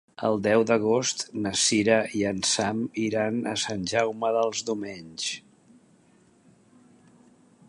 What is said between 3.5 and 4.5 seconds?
a Sant Jaume